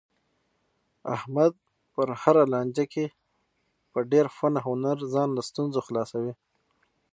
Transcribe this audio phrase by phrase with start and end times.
[1.15, 1.53] احمد
[1.93, 3.05] په هره لانجه کې
[3.91, 6.33] په ډېر فن او هنر ځان له ستونزو خلاصوي.